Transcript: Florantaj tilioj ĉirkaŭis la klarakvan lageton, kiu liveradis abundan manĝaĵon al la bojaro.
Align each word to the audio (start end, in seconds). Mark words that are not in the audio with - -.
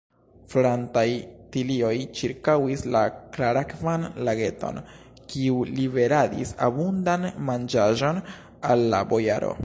Florantaj 0.51 1.09
tilioj 1.55 1.91
ĉirkaŭis 2.19 2.85
la 2.95 3.03
klarakvan 3.35 4.07
lageton, 4.29 4.79
kiu 5.33 5.59
liveradis 5.75 6.55
abundan 6.69 7.29
manĝaĵon 7.51 8.23
al 8.73 8.87
la 8.95 9.03
bojaro. 9.13 9.53